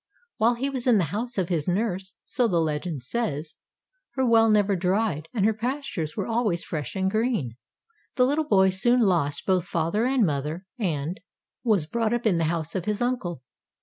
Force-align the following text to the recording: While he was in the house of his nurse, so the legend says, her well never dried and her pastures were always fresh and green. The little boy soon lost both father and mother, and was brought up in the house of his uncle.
While 0.37 0.55
he 0.55 0.67
was 0.67 0.87
in 0.87 0.97
the 0.97 1.03
house 1.13 1.37
of 1.37 1.49
his 1.49 1.67
nurse, 1.67 2.15
so 2.25 2.47
the 2.47 2.59
legend 2.59 3.03
says, 3.03 3.53
her 4.15 4.25
well 4.27 4.49
never 4.49 4.75
dried 4.75 5.27
and 5.31 5.45
her 5.45 5.53
pastures 5.53 6.17
were 6.17 6.27
always 6.27 6.63
fresh 6.63 6.95
and 6.95 7.11
green. 7.11 7.55
The 8.15 8.25
little 8.25 8.45
boy 8.47 8.71
soon 8.71 9.01
lost 9.01 9.45
both 9.45 9.65
father 9.67 10.07
and 10.07 10.25
mother, 10.25 10.65
and 10.79 11.19
was 11.63 11.85
brought 11.85 12.13
up 12.13 12.25
in 12.25 12.39
the 12.39 12.45
house 12.45 12.73
of 12.73 12.85
his 12.85 12.99
uncle. 12.99 13.43